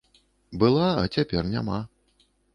[0.63, 1.79] Была, а цяпер няма.